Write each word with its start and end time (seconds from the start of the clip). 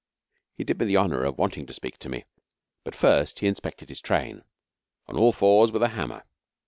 He 0.55 0.63
did 0.63 0.79
me 0.79 0.87
the 0.87 0.97
honour 0.97 1.23
of 1.25 1.37
wanting 1.37 1.67
to 1.67 1.73
speak 1.75 1.99
to 1.99 2.09
me, 2.09 2.25
but 2.83 2.95
first 2.95 3.37
he 3.37 3.45
inspected 3.45 3.89
his 3.89 4.01
train 4.01 4.43
on 5.05 5.15
all 5.15 5.31
fours 5.31 5.71
with 5.71 5.83
a 5.83 5.89
hammer. 5.89 6.23